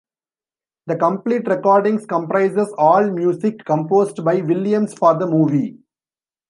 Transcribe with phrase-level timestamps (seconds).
[0.87, 5.77] The complete recordings comprises all music composed by Williams for the movie.